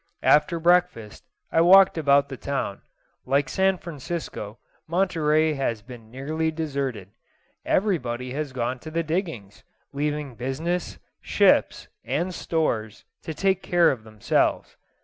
[0.23, 2.81] After breakfast I walked about the town.
[3.23, 7.09] Like San Francisco, Monterey has been nearly deserted.
[7.67, 14.03] Everybody has gone to the diggings, leaving business, ships, and stores, to take care of
[14.03, 14.75] themselves.